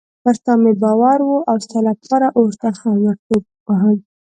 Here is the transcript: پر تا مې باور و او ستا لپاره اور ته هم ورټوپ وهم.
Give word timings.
پر 0.23 0.35
تا 0.45 0.53
مې 0.61 0.73
باور 0.81 1.19
و 1.25 1.31
او 1.49 1.57
ستا 1.65 1.79
لپاره 1.89 2.27
اور 2.37 2.51
ته 2.61 2.67
هم 2.81 2.95
ورټوپ 3.05 3.43
وهم. 3.67 3.97